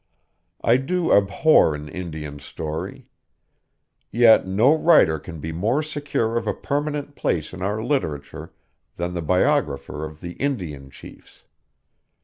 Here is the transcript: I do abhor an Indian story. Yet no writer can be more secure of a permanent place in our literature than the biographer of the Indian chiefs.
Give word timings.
I 0.63 0.77
do 0.77 1.13
abhor 1.13 1.75
an 1.75 1.87
Indian 1.87 2.39
story. 2.39 3.05
Yet 4.11 4.47
no 4.47 4.73
writer 4.75 5.19
can 5.19 5.39
be 5.39 5.51
more 5.51 5.83
secure 5.83 6.37
of 6.37 6.47
a 6.47 6.55
permanent 6.55 7.15
place 7.15 7.53
in 7.53 7.61
our 7.61 7.83
literature 7.83 8.51
than 8.95 9.13
the 9.13 9.21
biographer 9.21 10.03
of 10.03 10.19
the 10.19 10.31
Indian 10.31 10.89
chiefs. 10.89 11.43